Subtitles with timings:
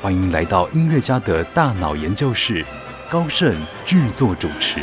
[0.00, 2.64] 欢迎来到音乐家的大脑研究室，
[3.10, 3.52] 高盛
[3.84, 4.80] 制作主持。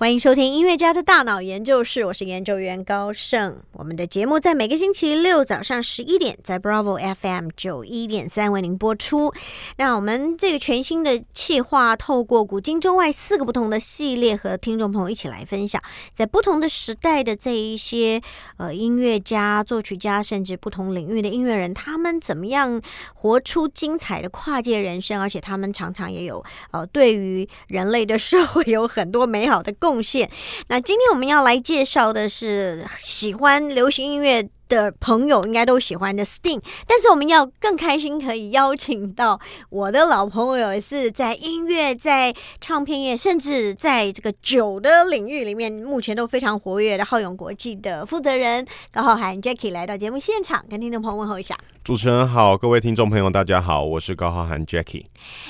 [0.00, 3.58] 欢迎收听音乐家的大脑研究室，我是研究员高盛。
[3.72, 9.34] 我们的节目在每个星期六早上十一点，在 Bravo FM 九一点三为您播出。
[9.76, 15.82] 那我们这个全新的企划，透过古今中外四个不同的系列，和听众朋友一起来分享，
[16.14, 18.22] 在不同的时代的这一些
[18.56, 22.80] 呃音乐家、作曲家，甚至不同领域的音乐人，他们怎么样
[23.12, 29.89] 活出精彩的跨界人生，而且他们常常也有呃对于人类的社会有很多美好的贡。
[29.90, 30.30] 贡献。
[30.68, 34.48] 那今天我们要来介绍的是喜欢流行音乐。
[34.70, 51.58] 的朋友应该都喜欢的 Sting，但是我们要更开心，可以邀请到我的老朋友，也是在音乐、在唱片业，甚至在这个酒的领域里面，目前都非常活跃的浩永国际的负责人高浩涵 Jackie 来到节目现场，跟听众朋友问候一下。
[51.82, 55.06] 主持人好，各位听众朋友大家好，我是高浩涵 Jackie。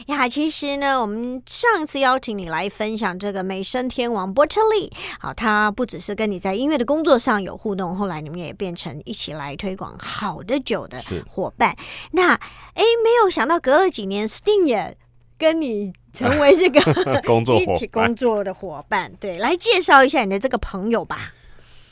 [0.07, 8.99] 呀，其实呢，我们上一次邀请你来分享这个美声天王波特利，好，他不只是跟你在音乐的工作上有互动，后来你们也变成。
[9.11, 11.77] 一起来推广好的酒的伙伴，
[12.13, 12.33] 那
[12.75, 14.97] 哎，没有想到隔了几年，Sting 也
[15.37, 16.81] 跟你成为这个
[17.27, 19.13] 工作一起工作的伙伴。
[19.19, 21.35] 对，来介绍一下你的这个朋友吧。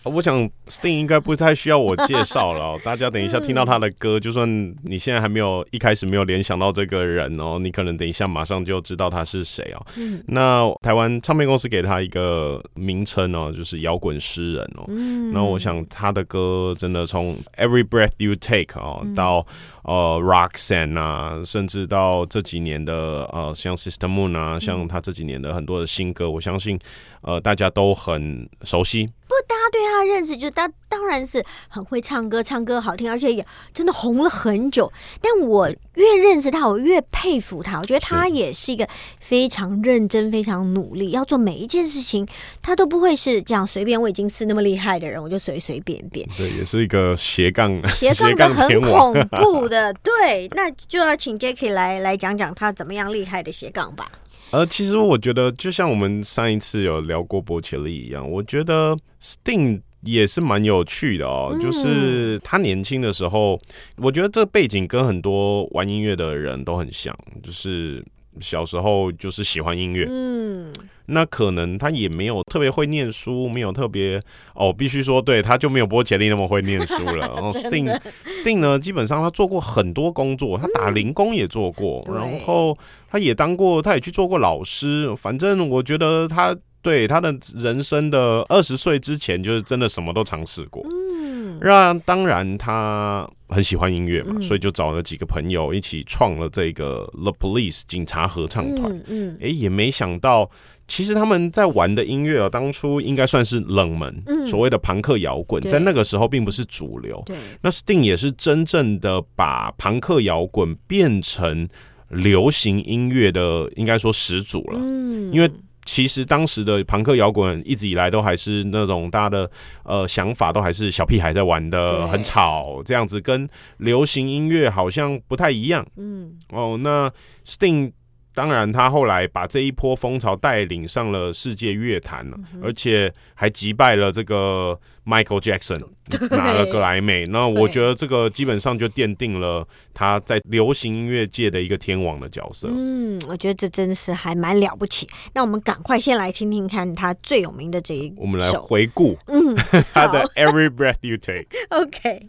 [0.09, 4.49] 我想 Sting 应该不太需要我介绍了， 大家等一下听到他的歌，就算
[4.83, 9.87] 你现在还没有一开始没有联想到这个人哦，你可能等一下马上就知道他是谁哦。
[9.97, 14.85] 嗯，那台湾唱片公司给他一个名称哦，就是摇滚诗人哦。
[14.89, 19.47] 嗯，那我想他的歌真的从 Every Breath You Take 哦到
[19.83, 26.79] 呃 Roxanne 啊，甚至到这几年的呃像 Sister Moon 啊，像他这几年的很多的新歌，我相信
[27.23, 29.09] 呃大家都很熟悉。
[29.39, 34.91] 不，大家对他认识就他当然是很会唱歌，唱歌好听，而且也真的红了很久。
[35.21, 37.79] 但我越认识他，我越佩服他。
[37.79, 38.89] 我觉得他也是一个
[39.21, 42.27] 非常认真、非常努力，要做每一件事情，
[42.63, 44.01] 他都不会是这样随便。
[44.01, 46.27] 我已经是那么厉害的人，我就随随便便。
[46.37, 49.93] 对，也是一个斜杠斜杠的很恐怖的。
[49.95, 54.11] 对，那就要请 Jackie 来来讲讲他怎么样厉害的斜杠吧。
[54.51, 61.57] 呃，其实我觉得，就像我们上一次有聊过波切利一样，我觉得 Sting 也是蛮有趣的哦。
[61.61, 63.61] 就是他年轻的时候，
[63.97, 68.03] 我觉得这背景跟很多玩音乐的人都很像，就是
[68.41, 70.07] 小时候就是喜欢音乐。
[70.09, 70.73] 嗯。
[71.11, 74.21] 那可能他也没有特别会念书，没有特别
[74.55, 77.27] 哦，必须说对，他就没有波杰利那么会念书了。
[77.35, 82.77] 然后 Sting Sting 呢，基本上他做过很多工作，他打零工也做过，然后
[83.11, 85.11] 他也当过，他也去做过老师。
[85.17, 90.85] 反正我觉得他对他的人生的二十岁之前，就是真的什么都尝试过。
[90.91, 99.03] 嗯，让当然他很喜欢音乐嘛，所以就找了几个朋友一起创了这个 The Police 警察合唱团。
[99.09, 100.51] 嗯，哎，也没想到。
[100.87, 107.23] 其实他们在玩的音乐啊，当初应该算是冷门，所谓的朋克摇滚，在那个时候并不是主流。
[107.27, 111.69] 对，那 Sting 也是真正的把朋克摇滚变成
[112.09, 114.81] 流行音乐的，应该说始祖了。
[114.83, 115.51] 嗯，因为
[115.89, 119.51] 其实当时的朋克摇滚一直以来都还是那种大家的
[119.85, 125.87] 呃想法，都还是小屁孩在玩的，很吵这样子，跟流行音乐好像不太一样。
[125.97, 127.11] 嗯，哦，那
[127.47, 127.93] Sting。
[128.39, 135.85] 当然，他后来把这一波风潮带领上了世界乐坛了，而且还击败了这个 Michael Jackson，
[136.31, 137.25] 拿了格莱美。
[137.25, 142.69] 那我觉得这个基本上就奠定了他在流行音乐界的一个天王的角色。
[142.71, 145.09] 嗯，我觉得这真是还蛮了不起。
[145.35, 149.57] 那我们赶快先来听听看他最有名的这一，我们来回顾， 嗯，
[149.93, 151.49] 他的 Every Breath You Take。
[151.71, 152.29] OK。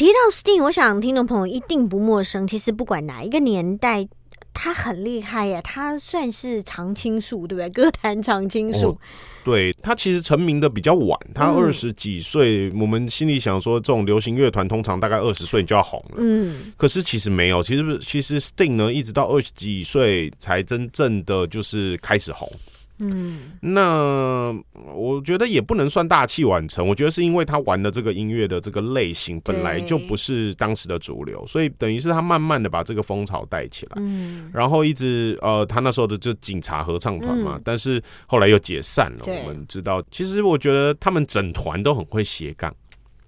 [0.00, 2.48] 提到 Sting，我想听众朋友一定不陌生。
[2.48, 4.08] 其实不管哪一个年代，
[4.54, 7.68] 他很厉害呀，他算是常青树，对不对？
[7.68, 8.92] 歌坛常青树。
[8.92, 8.98] 哦
[9.42, 16.16] 对他其实成名的比较晚，他嗯二十几岁，我们心里想说，这种流行乐团通常大概二十岁你就要红了。
[16.18, 22.50] 嗯，可是其实没有，其实其实 Sting 呢，一直到二十几岁才真正的就是开始红。
[23.00, 24.54] 嗯，那
[24.94, 33.92] 我觉得也不能算大器晚成，我觉得是因为他玩的这个音乐的这个类型本来就不是当时的主流，所以等于是他慢慢的把这个风潮带起来。
[33.96, 39.18] 嗯，然后一直呃，他那时候的就警察合唱团嘛，嗯但是后来又解散了。
[39.44, 42.74] 我们知道，其实我觉得他们整团都很会斜杠。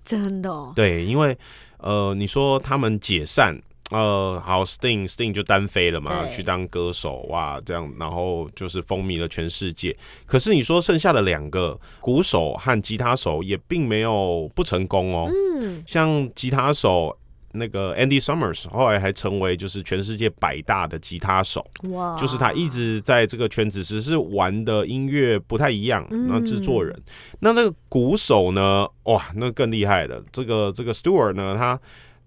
[0.04, 1.36] 真的、哦，对，因为
[1.78, 3.56] 呃，你说他们解散，
[3.92, 9.96] 呃，好，Sting Sting 就单飞了嘛，去当歌手哇，这样，然后就是风靡了全世界。
[10.26, 17.16] 可是你说剩下的两个鼓手和吉他手也并没有不成功哦，嗯，像吉他手。
[17.54, 26.02] 那个 Andy Summers 后来还成为就是全世界百大的吉他手，哇，就是他一直在这个圈子，只是玩的音乐不太一样。
[26.10, 26.98] 嗯那制作人，
[27.40, 28.88] 那那个鼓手呢？
[29.02, 30.24] 哇，那更厉害了。
[30.32, 31.78] 这个这个 Stewart 呢，他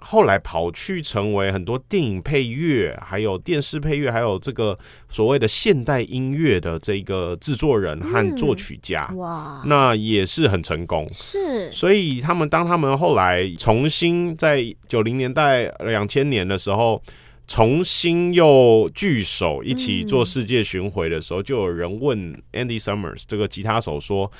[0.07, 4.77] 后来跑去成为很多电影配乐、还有电视配乐、还有这个
[5.09, 11.07] 所谓的现代音乐的这个制作人和作曲家，哇，那也是很成功。
[11.11, 17.01] 是，所以他们当他们后来重新在九零年代、两千年的时候，
[17.47, 24.31] 重新又聚首一起做世界巡回的时候，就有人问 Andy Summers 这个吉他手说：“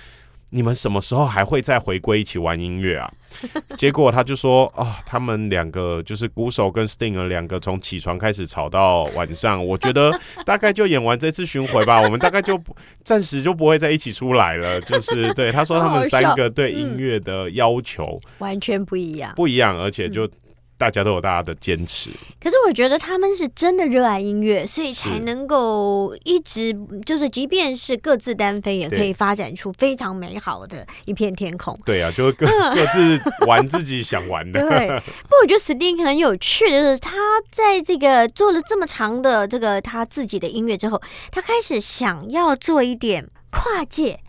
[0.51, 3.12] 你们什么时候还会再回归一起玩音乐啊？”
[3.75, 12.57] 结果他就说：“啊、他们两个就是鼓手跟 Stinger 两个从起床开始吵到晚上，我觉得大概就演完这次巡回吧，我们大概就
[13.03, 14.80] 暂时就不会在一起出来了。
[14.88, 19.33] ”就是对他说他们三个对音乐的要求完全不一样。
[19.36, 20.30] 不一样，而且就
[20.77, 22.10] 大家都有大家的坚持。
[22.39, 26.74] 可是我觉得他们是真的热爱音乐，所以才能够一直
[27.06, 31.80] 就是，即便是各自单飞，也可以对发展出非常美好的一片天空。
[31.86, 32.45] 对啊，就各
[32.75, 34.60] 各自玩自己想玩的。
[34.60, 34.88] 对，
[35.24, 37.16] 不过我觉得 Sting 很有趣的就是，他
[37.50, 41.01] 在这个做了这么长的这个他自己的音乐之后，
[41.31, 44.19] 他开始想要做一点跨界，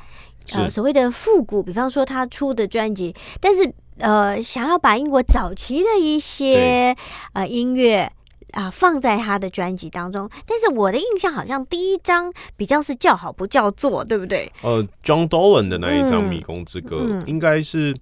[0.54, 6.96] 呃，所谓的复古，比方说他出的专辑，但是呃，想要把英国早期的一些
[7.32, 8.10] 呃音乐。
[8.52, 14.50] 啊，放在他的专辑当中，但是我的印象好像第一张比较是叫好不叫座，对不对？
[14.62, 17.94] 呃，John Dolan 的那一张《嗯迷宫之歌》嗯应该是，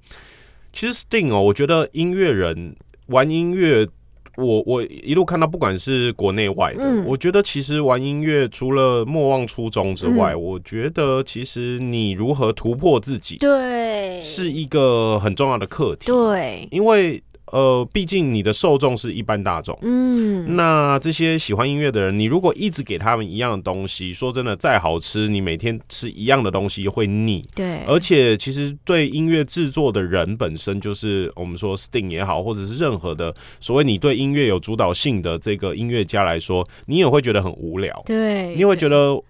[0.73, 2.77] 其实 Sting 哦，我觉得音乐人
[3.07, 3.89] 玩音乐。
[4.37, 7.05] 我我一路看到，不管是国内外的，嗯。
[7.07, 10.43] 我觉得其实玩音乐除了莫忘初衷之外，嗯。
[10.43, 16.07] 我觉得其实你如何突破自己对，是一个很重要的课题。
[16.07, 17.23] 对，因为
[17.53, 27.47] 呃，毕竟你的受众是一般大众，嗯，那这些喜欢音乐的人，你如果一直给他们一样的东西，说真的，再好吃，你每天吃一样的东西会腻。
[27.55, 39.21] 对，而且，其实对音乐制作的人本身，就是我们说 Sting 也好，或者是任何的所谓你对音乐有主导性的这个音乐家来说，你也会觉得很无聊，对，你会觉得。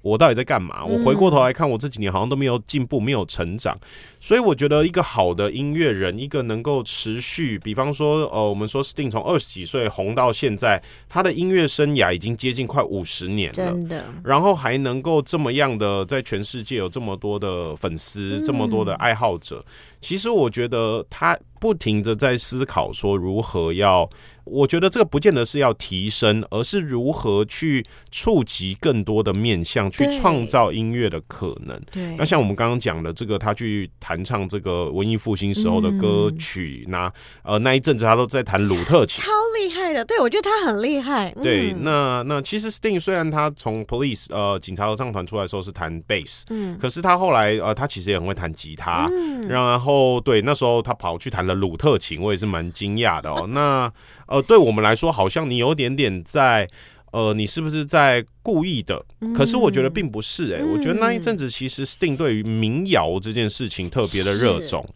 [0.00, 0.84] 我到底在干嘛？
[0.84, 3.76] 我嗯回过头来看，我这几年好像都没有进步，没有成长。
[4.20, 13.54] 所以我觉得一个好的音乐人，一个能够持续，比方说，呃，我们说 Sting 从二十几岁红到现在，他的音乐生涯已经接近快五十年了。
[13.54, 19.64] 真的，然后还能够这么样的在全世界有这么多的粉丝，嗯这么多的爱好者，
[20.00, 24.08] 其实我觉得他不停的在思考说如何要，
[24.44, 31.80] 我觉得这个不见得是要提升，而是如何去触及更多的面向，去创造音乐的可能。
[31.90, 37.12] 对，那像我们刚刚讲的这个，他去弹唱这个文艺复兴时候的歌曲，那
[37.42, 39.22] 呃那一阵子他都在弹鲁特琴。
[39.22, 41.30] 超厉害的，对我觉得他很厉害。
[41.42, 53.46] 对，嗯那那其实 Sting 虽然他从 Police 呃警察合唱团出来的时候是弹 bass，嗯可是他后来呃他其实也很会弹吉他，嗯然后对那时候他跑去弹了鲁特琴，我也是蛮惊讶的哦。
[53.48, 53.92] 那
[54.26, 56.66] 呃对我们来说，好像你有点点在。
[57.12, 59.04] 呃，你是不是在故意的？
[59.34, 64.86] 可是我觉得并不是哎、嗯我觉得那一阵子其实 Sting 对于民谣这件事情特别的热衷，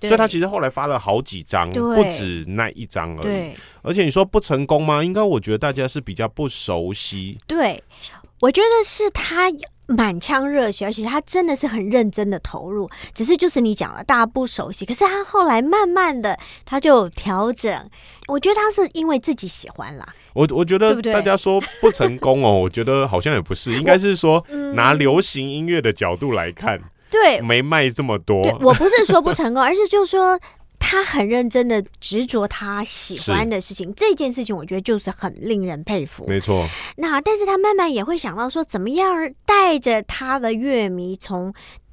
[0.00, 3.50] 所以他其实后来发了好几张，不止那一张而已。
[3.82, 5.02] 而且你说不成功吗？
[5.02, 7.82] 应该我觉得大家是比较不熟悉，对，
[8.40, 9.50] 我觉得是他
[9.88, 12.88] 满腔热血，而且他真的是很认真的投入。
[13.14, 17.90] 只是就是你讲了，大家不熟悉，可是他后来慢慢的他就调整。
[18.28, 26.78] 我觉得他是因为自己喜欢啦，我我觉得大家说不成功哦， 我觉得好像也不是，应该是说嗯拿流行音乐的角度来看，
[27.10, 30.38] 对没卖这么多，，我不是说不成功， 而是就是说。
[30.88, 36.24] 他他很认真的执着他喜欢的事情，这件事情我觉得就是很令人佩服。
[36.26, 36.66] 没错，
[36.96, 41.52] 那但是他慢慢也会想到说，怎么样带着他的乐迷从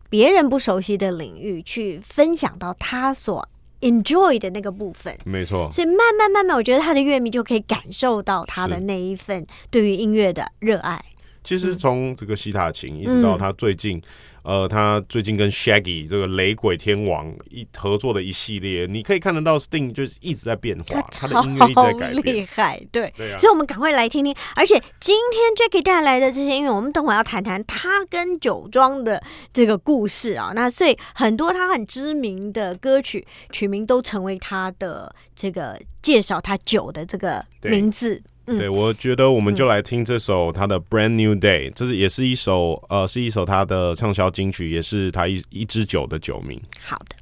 [0.09, 3.47] 别人不熟悉的领域去分享到他所
[3.81, 5.15] enjoy 的那个部分。
[5.23, 11.03] 没错，所以慢慢慢慢，我觉得他的乐迷就可以感受到他的那一份对于音乐的热爱。
[11.45, 14.01] 其实从这个西塔琴一直到他最近，
[14.43, 22.45] 呃，他最近跟 Shaggy 这个雷鬼天王一合作的一系列，你可以看得到 Sting 就是一直在变化，他的音乐一直在改厉。
[22.45, 23.13] 害，对。
[23.15, 24.35] 对啊所以，，我们赶快来听听。
[24.55, 29.21] 而且，今天 Jackie 带来的这些音乐，我们等会要谈谈他跟酒庄的
[29.53, 30.51] 这个故事啊。
[30.55, 38.21] 那所以，很多他很知名的歌曲曲名都成为他的这个介绍他酒的这个名字。
[38.47, 46.61] 嗯对，我觉得我们就来听这首他的 Brand New Day，这是也是一首呃，是一首他的畅销金曲，也是他一一支酒的酒名。
[46.83, 47.15] 好的。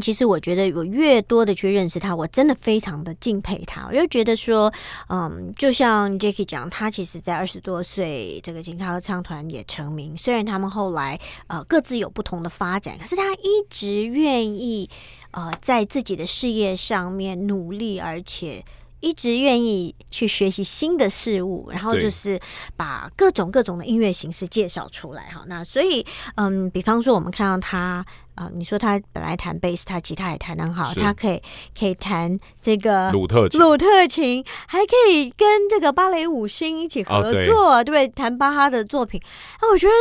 [0.00, 3.86] 其实我觉得我越多的去认识他，我真的非常的敬佩他。
[3.88, 4.72] 我就觉得说，
[5.08, 10.16] 嗯，就像 Jackie 讲，他其实在二十多岁，这个警察合唱团也成名。
[10.16, 14.88] 虽然他们后来呃各自有不同的发展，可是他一直愿意
[15.30, 18.64] 呃在自己的事业上面努力，而且。
[19.04, 22.40] 一直愿意去学习新的事物，然后就是
[22.76, 25.44] 把各种各种的音乐形式介绍出来哈。
[25.46, 26.04] 那所以，
[26.36, 28.04] 嗯，比方说我们看到他，
[28.36, 31.42] 呃，你说他本来弹贝斯，他吉他也弹得很好，他可以
[31.78, 38.08] 可以弹这个鲁特琴，鲁特琴，还可以跟这个芭蕾舞星一起合作，对不对？
[38.08, 39.20] 弹巴哈的作品，
[39.60, 39.92] 啊，我觉得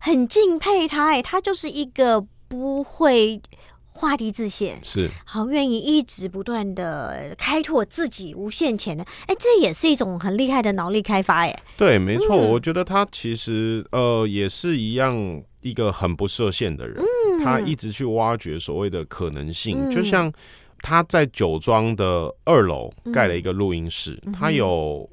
[0.00, 3.40] 很敬佩他，哎，他就是一个不会
[3.96, 5.10] 画地自限，是。
[5.24, 12.50] 好愿意一直不断的开拓自己无限潜能，哎，这也是一种很厉害的脑力开发，哎，对，没错，嗯。
[12.50, 17.02] 我觉得他其实呃也是一样一个很不设限的人，
[17.42, 19.90] 他一直去挖掘所谓的可能性，嗯。
[19.90, 20.32] 就像
[20.80, 25.08] 他在酒庄的二楼盖了一个录音室，嗯他有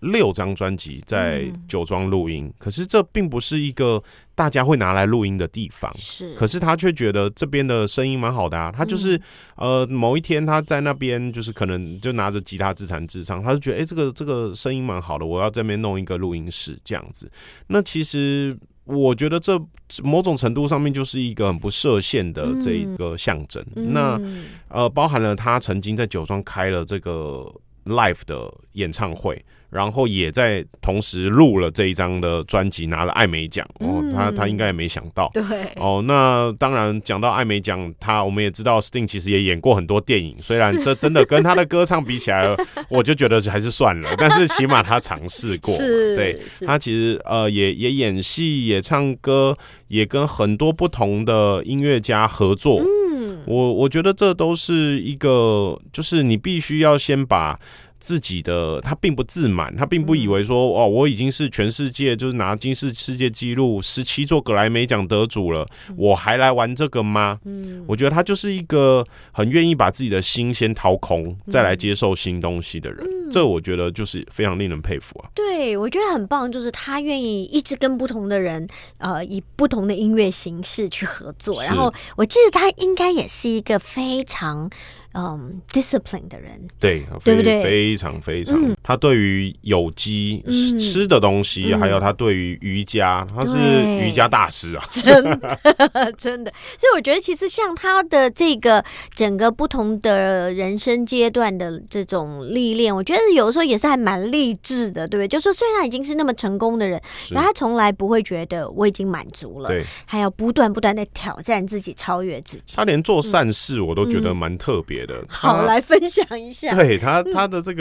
[0.00, 1.64] 六张专辑在嗯。
[1.66, 4.00] 酒庄录音，可是这并不是一个
[4.38, 5.92] 大家会拿来录音的地方。
[5.98, 9.22] 是，可是他却觉得这边的声音蛮好的啊，他就是、嗯
[9.56, 17.28] 呃某一天他在那边就是可能就拿着吉他自弹自唱，他就觉得哎、诶这个这个声音蛮好的，我要这边弄一个录音室这样子。
[17.66, 19.60] 那其实我觉得这
[20.04, 23.64] 某种程度上面就是一个很不设限的这一个象征。
[23.74, 27.44] 那嗯呃包含了他曾经在酒庄开了这个
[27.86, 29.44] live 的演唱会。
[29.70, 35.42] 然后也在同时录了这一张的专辑，拿了艾美奖哦，他他应该也没想到，对，
[35.76, 42.56] 哦，那当然讲到艾美奖，他我们也知道 Sting 其实也演过很多电影，虽然这真的跟他的歌唱比起来，
[42.88, 46.40] 我就觉得还是算了，但是起码他尝试过对。
[46.66, 49.56] 他其实呃也也演戏，也唱歌，
[49.88, 52.80] 也跟很多不同的音乐家合作。
[52.80, 53.38] 嗯。
[53.46, 57.58] 我我觉得这都是一个，就是你必须要先把
[58.00, 67.38] 自己的，他并不自满，他并不以为说哦，我已经是全世界就是拿金世世界纪录十七座格莱美奖得主了，我还来玩这个吗？
[67.44, 75.30] 嗯我觉得他就是一个很愿意把自己的心先掏空，再来接受新东西的人，这我觉得就是非常令人佩服啊。
[75.34, 81.62] 对，我觉得很棒，就是他愿意一直跟不同的人，呃，以不同的音乐形式去合作。
[81.64, 84.68] 然后我记得他应该也是一个非常
[85.14, 93.56] 嗯 discipline 的人，对，对不对非非常非常，嗯他对于有机嗯吃吃的东西，嗯还有他对于瑜伽，他是
[94.04, 94.84] 瑜伽大师啊。
[94.92, 96.52] 真的真的。
[96.76, 105.28] 所以我觉得其实像他的这个整个不同的人生阶段的这种历练，我觉得有的时候也是还蛮励志的，对不对？
[105.28, 107.00] 就说虽然他已经是那么成功的人，
[107.34, 112.74] 但他从来不会觉得我已经满足了，对还要不断不断的挑战自己，超越自己。
[112.76, 115.14] 他连做善事我都觉得蛮特别的。
[115.16, 116.74] 嗯好，来分享一下。
[116.74, 117.77] 对他他的这个，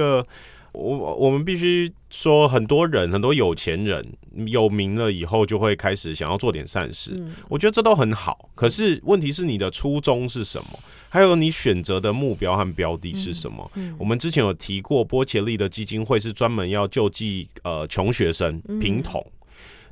[0.74, 4.06] 我我们必须说，很多人很多有钱人
[4.46, 7.14] 有名了以后，就会开始想要做点善事。
[7.16, 10.80] 嗯我觉得这都很好，可是问题是你的初衷是什么？
[11.10, 13.72] 还有你选择的目标和标的是什么？
[13.76, 19.26] 嗯我们之前有提过，波切利的基金会是专门要救济呃穷学生嗯贫童。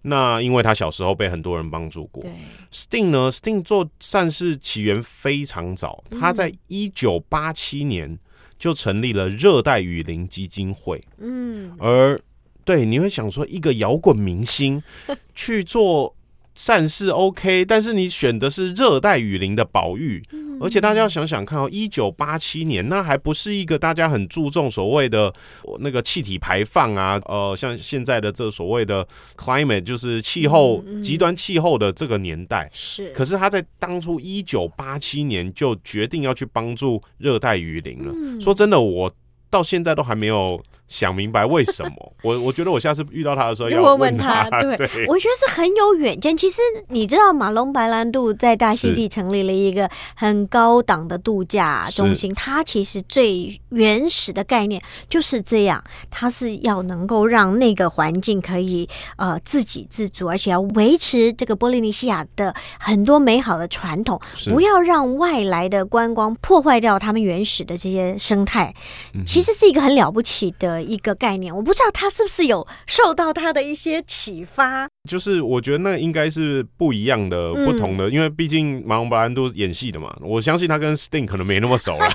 [0.04, 2.22] 那因为他小时候被很多人帮助过。
[2.22, 2.32] 对
[2.72, 8.16] ，Sting 呢？Sting 做善事起源非常早，嗯他在一九八七年
[8.58, 11.04] 就成立了热带雨林基金会。
[11.18, 12.20] 嗯，而
[12.64, 14.82] 对，你会想说，一个摇滚明星
[15.36, 16.16] 去做
[16.56, 20.24] 善事 OK，但是你选的是热带雨林的保育，
[20.60, 25.26] 而且大家要想想看哦，一九八七年那还不是一个大家很注重所谓的
[25.64, 32.70] 呃那个气体排放啊，呃，像现在的这所谓的 climate 就是气候嗯嗯极端气候的这个年代。
[32.74, 38.14] 是，可是他在当初一九八七年就决定要去帮助热带雨林了。
[38.16, 39.14] 嗯说真的，我
[39.50, 42.13] 到现在都还没有想明白为什么。
[42.24, 44.50] 我我觉得我下次遇到他的时候要问问他。
[44.50, 46.36] 他，对， 对我觉得是很有远见。
[46.36, 46.58] 其实
[46.89, 58.88] 你知道，马龙白兰度在大溪地成立了一个很高档的度假中心，它其实最原始的概念就是这样，它是要能够让那个环境可以
[59.18, 68.74] 呃自给自足，而且要维持这个波利尼西亚的很多美好的传统，不要让外来的观光破坏掉他们原始的这些生态。
[69.13, 74.88] 嗯其实是一个很了不起的一个概念，我不知道他是不是有受到他的一些启发。
[75.10, 82.10] 就是我觉得那应该是不一样的、嗯不同的，因为毕竟马龙·白兰度演戏的嘛，我相信他跟 Sting 可能没那么熟了。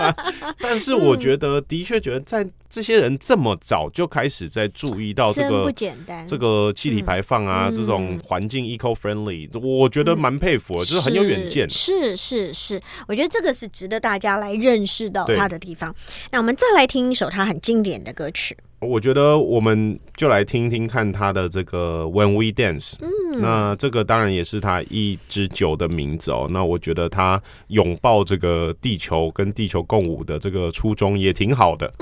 [0.60, 5.72] 但是我觉得，的确觉得在这些人这么早就开始在注意到这真不个。
[5.72, 11.70] 简单，这个气体排放啊，嗯这种环境 eco friendly，我觉得蛮佩服的，就是很有远见。
[11.70, 15.94] 是是是，我觉得这个是值得大家来认识到对他的地方。
[16.32, 18.56] 那我们再来听一首他很经典的歌曲。
[18.80, 26.48] 我觉得我们就来听听看他的这个 When We Dance，嗯，那这个当然也是他一支酒的名字哦。
[26.50, 31.94] 那我觉得他拥抱这个地球跟地球共舞的这个初衷也挺好的。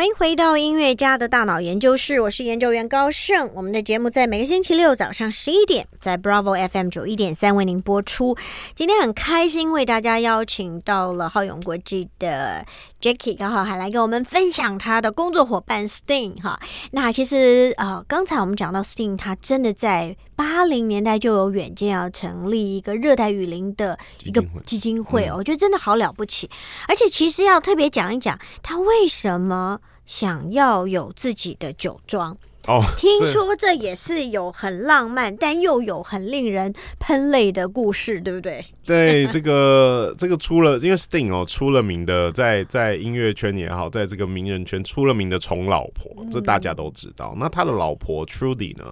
[0.00, 3.50] 欢迎回到音乐家的大脑研究室，我是研究员高盛。
[3.52, 8.34] 我们的节目在每个星期六早上十一点，在 Bravo FM 九一点三为您播出。
[8.74, 12.64] 今天很开心为大家邀请到了浩永国际的
[13.00, 16.60] Jackie，刚好还来跟我们分享他的工作伙伴 Sting 哈。
[16.92, 26.50] 那其实呃，刚才我们讲到 Sting，他真的在八零年代就有远见，要成立一个热带雨林的一个基金会哦，我觉得真的好了不起。
[26.86, 32.36] 而且其实要特别讲一讲，他为什么想要有自己的酒庄。
[32.66, 38.64] 哦，听这说这也是有很浪漫，但又有很令人喷泪的故事，对不对？
[38.84, 47.34] 对这个这个出了，因为 Sting 哦出了名的，在在音乐圈也好，在这个名人圈出了名的宠老婆，嗯这大家都知道。
[47.38, 48.84] 那他的老婆 Trudy 呢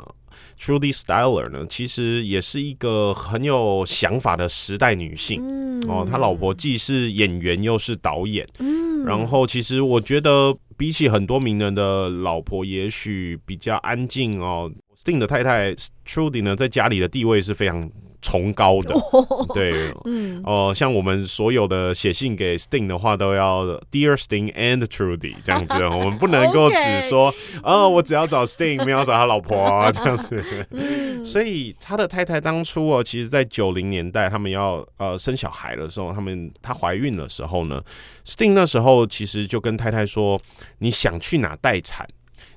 [0.58, 5.40] ？Trudy Styler 呢，其实也是一个很有想法的时代女性。
[5.42, 14.72] 嗯哦，他老婆既是演员又是导演，嗯然后其实我觉得比起很多名人的老婆，也许比较安静哦。
[14.96, 15.74] Sting 的太太
[16.06, 18.94] Trudy 呢，在家里的地位是非常崇高的，
[19.54, 30.44] 对，嗯，哦、像我们所有的写信给 Sting 的话，都要 Dear Sting and Trudy 这样子， 我们不能够只说，哦，我只要找 Sting，没有找他老婆啊， 这样子。
[30.70, 31.24] 嗯。
[31.24, 37.82] 所以他的太太当初哦，其实在九零年代，他们要呃生小孩的时候，他们她怀孕的时候呢
[38.24, 40.40] ，Sting 那时候其实就跟太太说，
[40.78, 42.08] 你想去哪待产？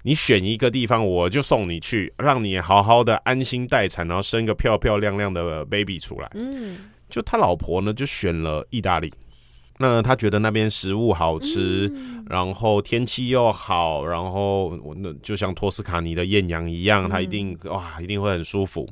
[0.03, 6.29] 你选一个地方，我就送你去，让你好好的安心待产，然后生个漂漂亮亮的 baby 出来。
[6.33, 6.77] 嗯
[7.09, 9.11] 就他老婆呢，就选了意大利。
[9.77, 11.91] 那他觉得那边食物好吃，
[12.29, 18.87] 然后天气又好，然后我那就像托斯卡尼的艳阳一样，他一定哇，一定会很舒服。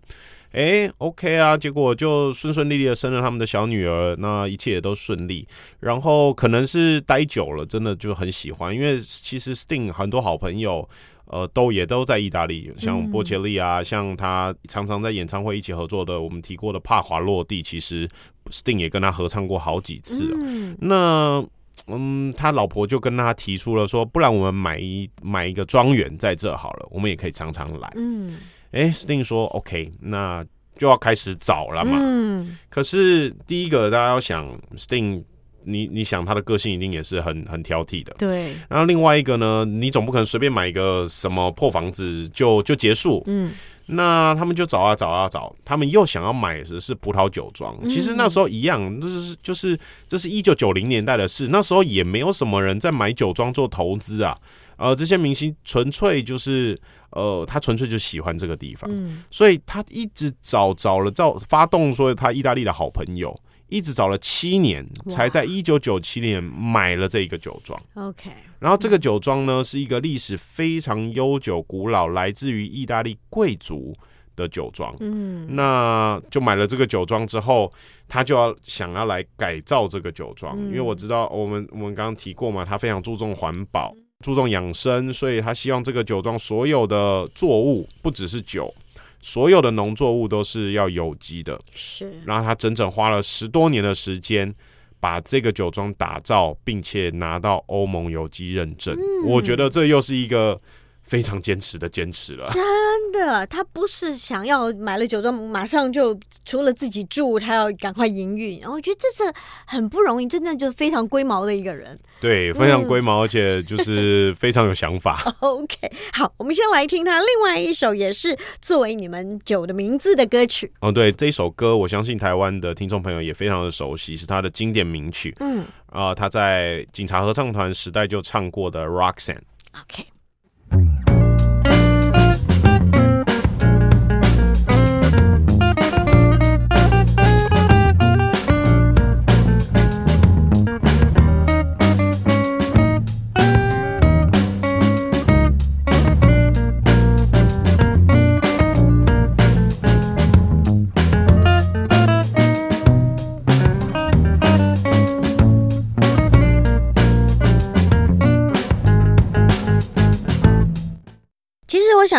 [0.51, 5.47] 哎，OK 啊，结果就顺顺利利的生了他们的小女儿，那一切也都顺利。
[5.79, 10.87] 然后可能是待久了，真的就很喜欢，因为其实 Sting 很多好朋友。
[11.31, 18.09] 呃，都也都在意大利，像波切利啊，像他常常在演唱会一起合作的，我们提过的帕华洛蒂，其实
[18.49, 20.37] Sting 也跟他合唱过好几次啊。
[20.41, 21.45] 嗯那
[21.85, 27.93] 嗯，他老婆就跟他提出了说，不然我们买一买一个庄园在这好了，我们也可以常常来。
[27.95, 28.35] 嗯
[28.71, 30.45] 哎、g 说 OK，那
[30.77, 31.97] 就要开始找了嘛。
[31.99, 35.23] 嗯可是第一个大家要想，Sting
[35.65, 38.13] 你你想他的个性一定也是很很挑剔的。
[38.17, 43.21] 对，然后另外一个呢，你总不可能随便买一个什么破房子就就结束。
[43.27, 43.51] 嗯，
[43.87, 47.77] 那他们就找啊找啊找，他们又想要买的是葡萄酒庄。
[47.89, 49.77] 其实那时候一样，就是就是
[50.07, 54.37] 这是一九九零年代的事，那时候也没有什么人在买酒庄做投资啊。
[54.79, 56.79] 呃，这些明星纯粹就是
[57.11, 59.23] 呃，他纯粹就喜欢这个地方，嗯。
[59.29, 63.37] 所以他一直找找了找发动说他意大利的好朋友，
[63.67, 67.79] 一直找了七年，才在一九九七年买了这一个酒庄。
[67.95, 73.93] ，OK，然后这个酒庄呢，是一个历史非常悠久、古老，来自于意大利贵族
[74.35, 74.95] 的酒庄。
[74.99, 75.45] 嗯。
[75.55, 77.71] 那就买了这个酒庄之后，
[78.07, 80.67] 他就要想要来改造这个酒庄，嗯。
[80.67, 88.73] 因为我知道我们我们刚刚提过嘛，他非常注重环保，注重养生，所以他希望这个酒庄所有的作物不只是酒，
[89.21, 91.59] 所有的农作物都是要有机的。
[91.73, 94.53] 是，然后他整整花了十多年的时间。
[95.01, 100.59] 把这个酒庄打造，并且拿到欧盟有机认证，嗯我觉得这又是一个
[101.09, 102.45] 非常坚持的坚持了。
[102.47, 108.59] 真的，他不是想要买了酒庄马上就除了自己住，他要赶快营运。
[108.59, 109.33] 然后我觉得这是
[109.65, 111.97] 很不容易，真的就非常龟毛的一个人。
[112.21, 115.23] 对，非常龟毛，而且就是非常有想法。
[115.39, 120.71] OK，好，我们先来听他另外一首也是作为你们酒的名字的歌曲。
[120.81, 129.37] 哦，对，这一首歌，我相信台湾的听众朋友也非常的熟悉，是他的经典名曲嗯啊、他在警察合唱团时代就唱过的《Roxanne》。
[129.81, 130.05] ，OK。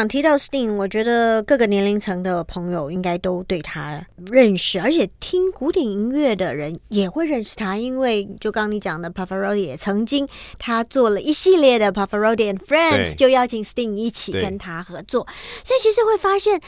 [0.00, 10.26] 想提到 Sting，我觉得各个年龄层的朋友应该都对他认识，而且听古典音乐的人也会认识他，因为就刚你讲的 Pavarotti 也曾经
[10.58, 15.26] 他做了一系列的 Pavarotti and Friends，就邀请 Sting 一起跟他合作，
[15.62, 16.58] 所以其实会发现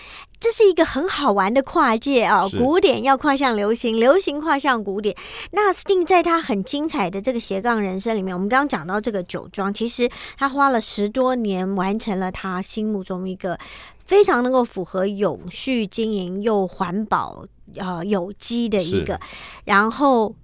[0.42, 5.16] 这是一个很好玩的跨界啊、是古典要跨向流行，流行跨向古典。
[5.52, 13.57] 那 Sting 在他很精彩的这个斜杠人生里面，我们刚刚讲到这个酒庄，其实他花了十多年完成了他心目中一个
[14.05, 17.44] 非常能够符合永续经营又环保
[17.76, 19.20] 呃有机的一个，
[19.64, 20.35] 然后。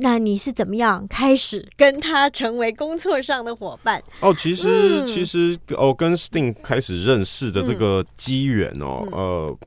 [0.00, 4.02] 那你是怎么样开始跟他成为工作上的伙伴？
[4.20, 5.06] 哦，其实、嗯。
[5.06, 9.12] 其实哦，跟 Sting 开始认识的这个机缘哦，嗯。
[9.12, 9.58] 呃，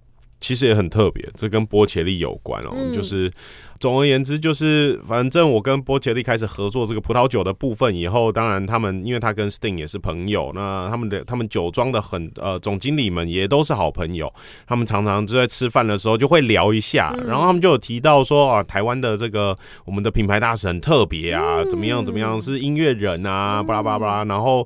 [0.46, 3.32] 其实也很特别，这跟波切利有关哦，嗯就是。
[3.78, 14.34] 总而言之，就是反正我跟波切利开始合作这个葡萄酒的部分以后，当然他们因为他跟 Sting 也是朋友，那他们的他们酒庄的很呃总经理们也都是好朋友，
[14.66, 24.66] 他们常常就在吃饭的时候就会聊一下，嗯然后他们就有提到说啊，台湾的这个我们的品牌大使很特别啊，嗯怎么样怎么样，是音乐人啊，巴拉巴拉巴拉，然后。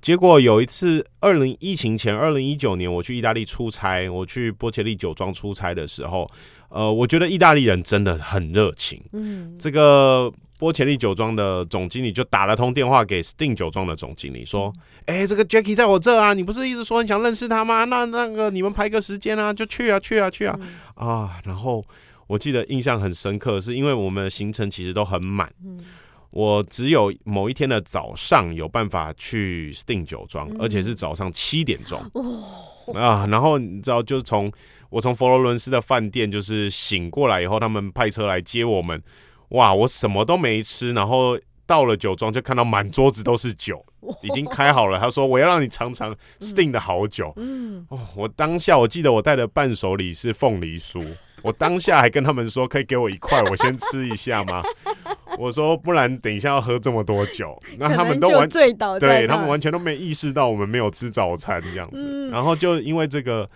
[0.00, 6.30] 结果有一次，二零疫情前，二零一九年，我去意大利出差，我去波切利酒庄出差的时候，
[6.68, 9.02] 呃，我觉得意大利人真的很热情。
[9.12, 14.72] 嗯这个波切利酒庄的总经理就打了通电话给 Sting 酒庄的总经理，说
[15.06, 17.84] ：“哎、这个 Jackie 在我这啊，你不是一直说你想认识他吗？
[17.84, 20.58] 那那个你们排个时间啊，就去啊，去啊，去啊
[20.94, 21.84] 啊！”然后
[22.26, 25.52] 我记得印象很深刻，是因为我们的行程其实都很满。
[25.64, 25.78] 嗯
[26.30, 32.42] 我只有某一天的早上有办法去 Sting 酒庄，嗯而且是早上七点钟哦
[32.94, 33.26] 啊。
[33.30, 34.52] 然后你知道，就是从
[34.90, 39.02] 我从佛罗伦斯的饭店就是醒过来以后，他们派车来接我们。
[39.50, 43.82] 哇，我什么都没吃，然后到了酒庄就看到满桌子都是酒，
[44.22, 44.98] 已经开好了。
[44.98, 47.32] 他说我要让你尝尝 Sting 的好酒。
[47.36, 51.02] 嗯，哦，我当下我记得我带的伴手礼是凤梨酥，
[51.42, 54.62] 我当下还跟他们说可以给我一块，我先吃一下吗？
[55.38, 63.48] 我说不然等一下要喝这么多酒，那他们都完醉倒对他们完全都没意识到我们没有吃早餐这样子，嗯然后就因为这个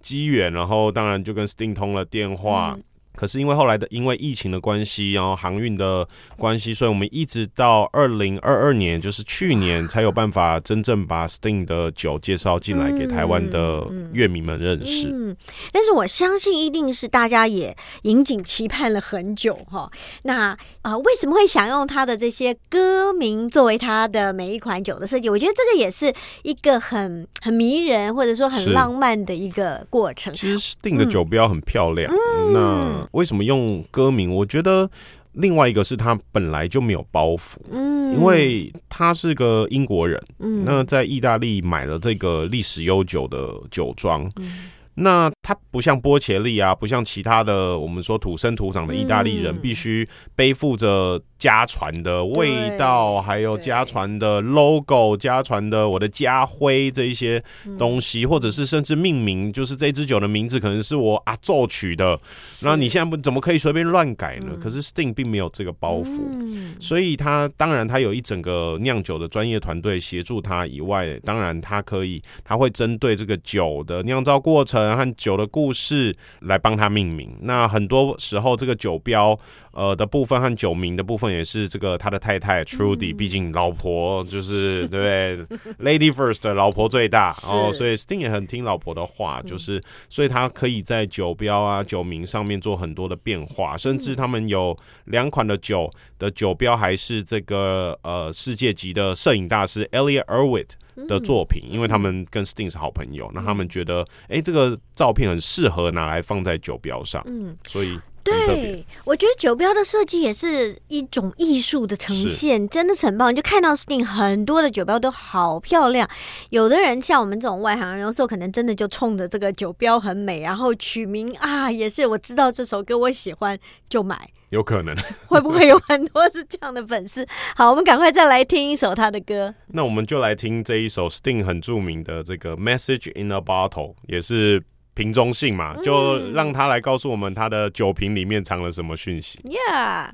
[0.00, 2.74] 机缘，然后当然就跟 Sting 通了电话。
[2.76, 2.84] 嗯
[3.20, 15.10] 可是因为后来的因为疫情的关系，然后航运的关系，所以我们一直到二零二二年，就是去年才有办法真正把 Sting 的酒介绍进来给台湾的乐迷们认识。
[15.12, 15.36] 嗯，
[15.70, 19.90] 但是我相信一定是大家也引颈期盼了很久哈。
[20.22, 25.28] 那啊、呃为什么会想用他的这些歌名作为他的每一款酒的设计？
[25.28, 26.10] 我觉得这个也是
[26.42, 30.34] 一个很很迷人或者说很浪漫的一个过程。
[30.34, 32.10] 其实 Sting 的酒标很漂亮，
[32.52, 34.32] 那为什么用歌名？
[34.34, 34.90] 我觉得
[35.32, 44.30] 另外一个是他本来就没有包袱，嗯，因为他是个英国人，嗯那在意大利买了这个历史悠久的酒庄。
[44.36, 57.42] 嗯那它不像波切利啊，不像其他的我们说土生土长的意大利人，嗯必须背负着家传的味道，还有家传的 logo、家传的我的家徽这一些
[57.78, 62.18] 东西，或者是甚至命名，就是这支酒的名字可能是我啊奏取的，
[62.62, 64.56] 那你现在不怎么可以随便乱改呢？
[64.60, 66.20] 可是 Sting 并没有这个包袱。
[66.42, 77.36] 嗯所以他当然他有一整个酿酒的专业团队协助他以外，当然他可以他会针对这个酒的酿造过程和酒的故事来帮他命名。
[77.42, 79.38] 那很多时候这个酒标
[79.72, 94.76] 呃的部分和酒名的部分也是这个他的太太 Trudy，、毕竟老婆就是对不对， Lady First 老婆最大哦，所以 Sting 也很听老婆的话，就是所以他可以在酒标啊酒名上面做很多的变化，甚至他们有
[95.06, 100.68] 两款的酒的酒标还是这个呃世界级的摄影大师 Elliot Erwitt
[101.06, 107.98] 的作品，因为他们跟 Sting 是好朋友，那他们觉得哎、诶这个照片很适合拿来放在酒标上，嗯，所以。
[108.22, 113.32] 对，我觉得酒标的设计也是一种艺术的呈现，真的是很棒。
[113.32, 116.08] 你就看到 Sting 很多的酒标都好漂亮，
[116.50, 123.58] 有的人像我们这种外行人，有时候可能真的就冲着这个酒标很美，然后取名啊，也是我知道这首歌我喜欢
[123.88, 124.94] 就买，有可能。
[125.26, 127.26] 会不会有很多是这样的粉丝？
[127.56, 129.52] 好，我们赶快再来听一首他的歌。
[129.68, 134.62] 那我们就来听这一首 Sting 很著名的这个 Message in a Bottle，也是
[134.94, 139.40] 瓶中信嘛，就让他来告诉我们他的酒瓶里面藏了什么讯息。
[139.44, 140.10] Yeah。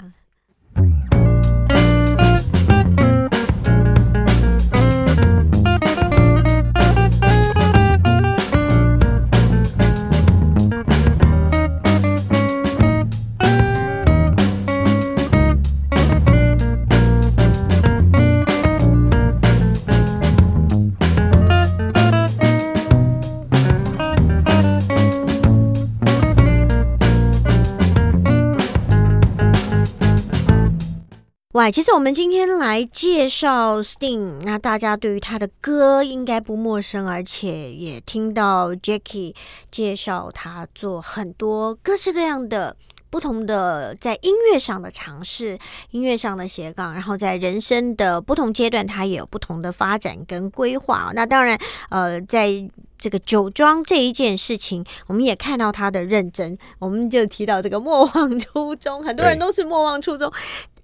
[31.57, 39.35] 哇，其实我们今天来介绍 Sting，那大家对于他的歌应该不陌生，而且也听到 Jackie
[39.71, 42.77] 介绍他做很多各式各样的。
[43.09, 45.57] 不同的在音乐上的尝试，
[45.93, 51.13] 音乐上的斜杠，然后在人生的不同阶段，他也有不同的发展跟规划。
[51.15, 56.59] 那当然，呃，在这个酒庄这一件事情，我们也看到他的认真。
[56.79, 60.31] 我们就提到这个莫忘初衷，很多人都是莫忘初衷。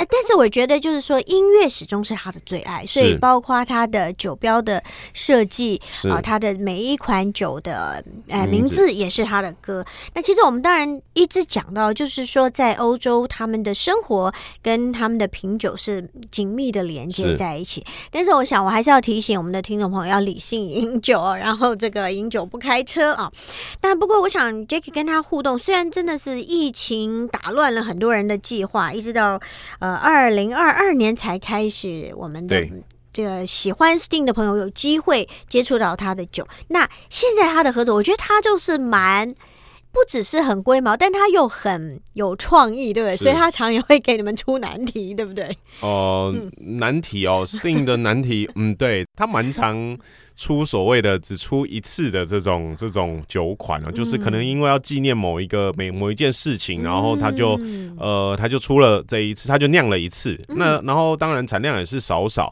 [0.03, 4.83] 呃，但是我觉得就是说，音乐始终是他的最爱，所以包括他的酒标的
[5.15, 9.85] 设计啊、他的每一款酒的呃名字也是他的歌。
[10.15, 17.85] 那其实我们当然一直讲到，就是说在欧洲他们的生活跟他们的品酒是紧密的连接在一起。
[18.11, 23.31] 但是我想，我还是要提醒我们的听众朋友要理性饮酒哦， 然后这个饮酒不开车啊。
[23.83, 29.39] 那不过，我想 Jackie 跟他互动，虽然真的是疫情打乱了很多人的计划，一直到
[29.79, 32.73] 呃二零二二年才开始我们的对。
[33.13, 39.29] 这个喜欢 Sting 的朋友有机会接触到他的酒，那现在他的合作，我觉得他就是蛮
[39.93, 43.17] 不只是很龟毛，但他又很有创意，对不对？
[43.17, 45.55] 所以他常也会给你们出难题，对不对？
[45.81, 49.99] 哦、难题哦，Sting 的难题，嗯，对他蛮常
[50.43, 57.97] 出所谓的只出一次的这种这种酒款啊，就是可能因为要纪念某一个每某一件事情，然后他就嗯。
[57.99, 62.51] 呃他就出了这一次，他就酿了一次，那然后当然产量也是少少。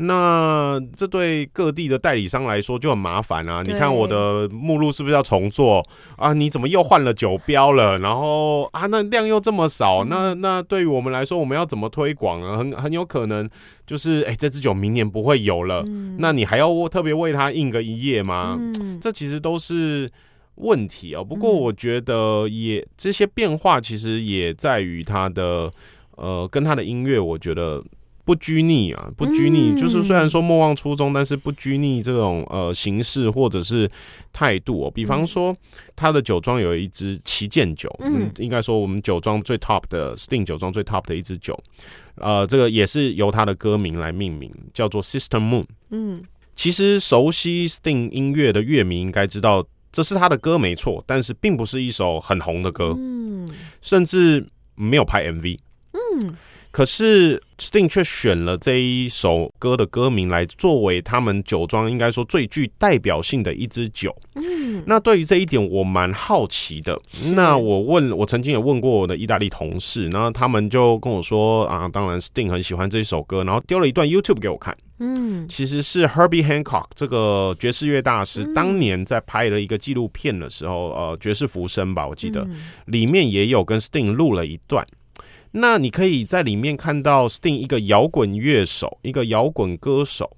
[0.00, 3.64] 那这对各地的代理商来说就很麻烦啊！
[3.66, 5.84] 你看我的目录是不是要重做
[6.16, 6.32] 啊？
[6.32, 7.98] 你怎么又换了酒标了？
[7.98, 12.56] 然后啊，那量又这么少，那那对于我们来说，我们要怎么推广啊？
[12.58, 13.50] 很很有可能
[13.88, 15.84] 就是，哎、这支酒明年不会有了，
[16.18, 18.56] 那你还要特别为它印个一页吗？
[18.56, 20.08] 嗯，这其实都是
[20.54, 21.24] 问题哦。
[21.24, 25.68] 不过我觉得也这些变化其实也在于它的
[26.14, 27.82] 呃跟它的音乐，我觉得。
[28.28, 33.90] 不拘泥啊，不拘泥，嗯就是虽然说莫忘初衷，但是不拘泥这种呃形式或者是
[34.34, 34.90] 态度哦。
[34.94, 35.56] 比方说，
[35.96, 41.58] 他的酒庄有一支旗舰酒，嗯嗯，应该说我们酒庄最 top 的 Sting 酒庄最 top 的一支酒，
[42.16, 45.64] 呃，这个也是由他的歌名来命名，叫做 Sister Moon。
[45.88, 46.22] 嗯。
[46.54, 53.48] 其实熟悉 Sting 音乐的乐迷应该知道，这是他的歌没错，但是并不是一首很红的歌，嗯。
[53.80, 55.58] 甚至没有拍 MV。
[55.92, 56.36] 嗯，
[56.78, 64.16] 可是 Sting 却选了这一首歌的歌名来作为他们酒庄应该说最具代表性的一支酒。
[64.36, 66.96] 嗯，那对于这一点我蛮好奇的。
[67.34, 74.78] 那我问我曾经也问过我的意大利同事，然后他们就跟我说啊，当然 Sting 很喜欢这一首歌，然后丢了一段 YouTube 给我看。
[75.00, 82.46] 嗯，其实是 Herbie Hancock 这个爵士乐大师当年在拍了一个纪录片的时候，呃，爵士浮生吧，我记得
[82.86, 84.86] 里面也有跟 Sting 录了一段。
[85.52, 90.36] 那你可以在里面看到 Sting 一个摇滚乐手，一个摇滚歌手，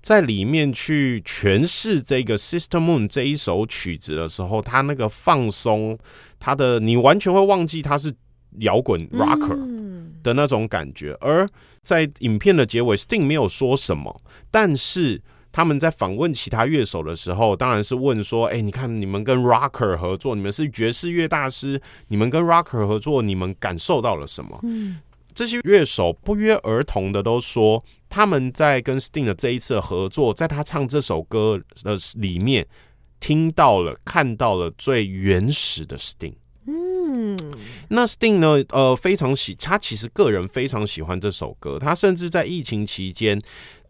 [0.00, 5.98] 在里面去诠释这个 Sister Moon 这一首曲子的时候，他那个放松，
[6.38, 8.12] 他的你完全会忘记他是
[8.58, 9.58] 摇滚 Rocker
[10.22, 11.16] 的那种感觉。
[11.20, 11.48] 而
[11.82, 15.22] 在影片的结尾，Sting 没有说什么，但是。
[15.52, 24.98] 他们在访问其他乐手的时候，当然是问说：“哎，你看你们跟 Rocker 合作，你们是爵士乐大师，你们跟 Rocker 合作，你们感受到了什么？”嗯，
[25.34, 32.64] 这些乐手不约而同的都说，他们在跟 Sting 的这一次合作，在他唱这首歌的里面，
[33.18, 36.34] 听到了、看到了最原始的 Sting。
[36.66, 37.36] 嗯，
[37.88, 38.62] 那 Sting 呢？
[38.68, 43.40] 呃，非常喜，他其实个人非常喜欢这首歌，他甚至在疫情期间。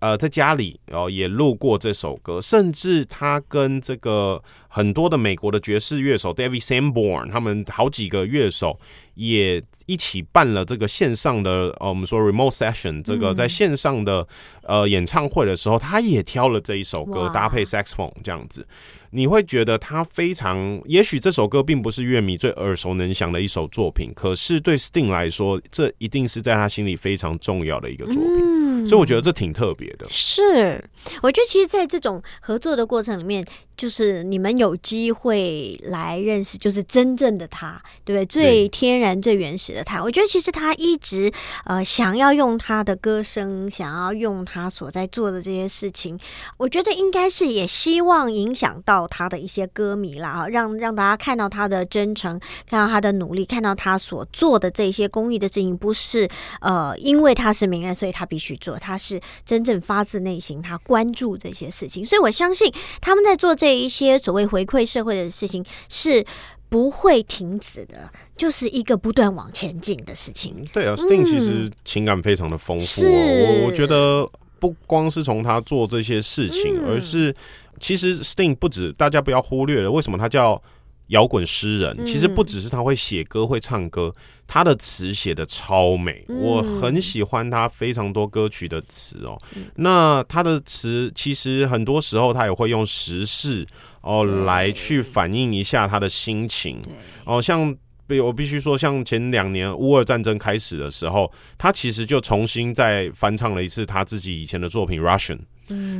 [0.01, 8.79] 呃，在家里哦也录过这首歌，甚至他跟这个很多的美国的爵士乐手 David Sanborn，他们好几个乐手
[9.15, 14.27] 也一起办了这个线上的呃，我们说 remote session，这个在线上的
[14.63, 18.67] 呃演唱会的时候，他也挑了这一首歌搭配 saxophone 这样子。
[19.13, 30.07] 你会觉得他非常，也许这首歌并不是乐迷最耳熟能详的一首作品，可是对 Sting 来说，这一定是在他心里非常重要的一个作品，所以我觉得这挺特别的。
[30.09, 30.83] 是，
[31.23, 33.45] 我觉得其实，在这种合作的过程里面，
[33.77, 38.27] 就是你们有机会来认识，就是真正的他，对不对？
[38.27, 40.03] 最天然、最原始的他。
[40.03, 41.31] 我觉得其实他一直
[41.65, 46.19] 呃想要用他的歌声，想要用他所在做的这些事情，
[46.57, 49.01] 我觉得应该是也希望影响到。
[49.11, 52.39] 他的一些歌迷啦，啊，让让大家看到他的真诚，
[52.69, 56.29] 看到他的努力，看到他所做的这些公益的事情，不是
[56.61, 66.25] 呃，因为他是名人，所以他必须做，他是真正发自内心，他关注这些事情，所以我相信他们在做这一些所谓回馈社会的事情是
[66.69, 70.55] 不会停止的，就是一个不断往前进的事情。
[70.73, 74.29] 对啊，Sting 其实情感非常的丰富，我我觉得
[74.59, 77.35] 不光是从他做这些事情，而是。
[77.83, 79.91] 其实 Sting 不止，大家不要忽略了。
[79.91, 80.63] 为什么他叫
[81.11, 82.05] 摇滚诗人？
[82.05, 84.13] 其实不只是他会写歌、会唱歌，
[84.47, 86.25] 他的词写的超美。
[86.29, 89.41] 我很喜欢他非常多歌曲的词哦。
[89.77, 93.67] 那他的词其实很多时候他也会用时事
[94.03, 96.81] 哦来去反映一下他的心情。
[97.25, 97.77] 哦，像
[98.25, 105.37] 我必须说，像前两年乌俄战争开始的时候，他其实就重新再翻唱了一次他自己以前的作品《Russian》。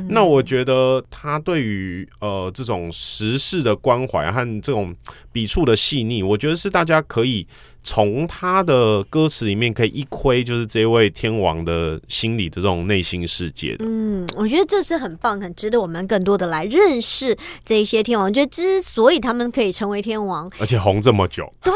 [0.09, 4.95] 那我觉得他对于呃这种时事的关怀和这种
[5.31, 7.47] 笔触的细腻，我觉得是大家可以。
[7.83, 13.85] 从他的歌词里面可以一窥，就是这位天王的心理的这种内心世界的。
[13.87, 18.27] 嗯，我觉得这是很棒，很值得我们更多的来认识这一些天王。
[18.27, 21.73] 我觉得之所以他们可以成为天王，而且红这么久，对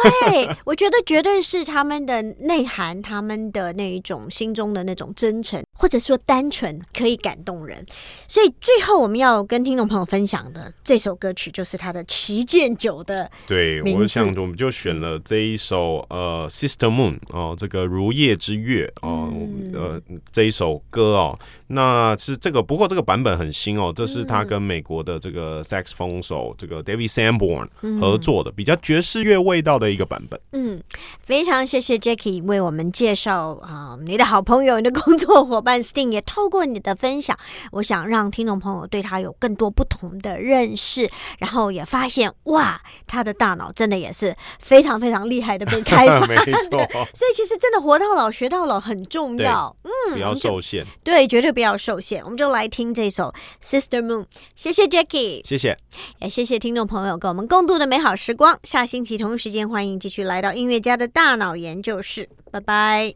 [0.63, 7.83] 我觉得绝对是他们的内涵，他们的那一种心中的那种真诚，或者说单纯，可以感动人。
[8.27, 13.29] 所以最后我们要跟听众朋友分享的这首歌曲，就是他的《旗舰酒》的。
[13.47, 15.94] 对，我想我们就选了这一首。
[16.09, 19.31] 呃，Sister Moon 哦，这个如夜之月哦，
[19.73, 27.67] 呃，这一首歌哦，那是这个，不过这个版本很新哦，这是他跟美国的这个 saxophone 手这个 David Sanborn
[27.99, 30.39] 合作的，比较爵士乐味道的一个版本。
[30.51, 30.81] 嗯，
[31.23, 37.37] 非常谢谢 Jackie 为我们介绍啊，你的好朋友、你的工作伙伴 Sting 也透过你的分享，
[37.71, 45.65] 我想让听众朋友对他有更多不同的认识，然后也发现哇，他的大脑真的也是非常非常厉害的。
[45.65, 46.79] 被开发， 没错。
[47.13, 49.75] 所以其实真的活到老学到老很重要。
[49.83, 50.85] 嗯，不要受限。
[51.03, 52.23] 对，绝对不要受限。
[52.23, 53.33] 我们就来听这首
[53.65, 54.23] 《Sister Moon》。
[54.55, 55.77] 谢谢 Jackie，谢谢，
[56.19, 58.59] 也谢谢听众朋友跟我们共度的美好时光。
[58.63, 62.29] 下星期同一时间，欢迎继续来到音乐家的大脑研究室。
[62.51, 63.13] 拜拜。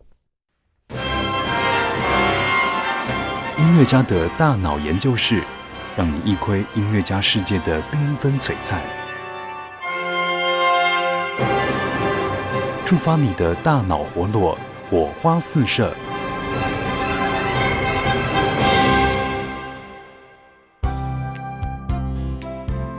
[3.58, 5.44] 音乐家的大脑研究室，
[5.96, 8.82] 让你一窥音乐家世界的缤纷璀璨。
[12.86, 14.58] 触发你的大脑活络，
[14.90, 15.94] 火花四射。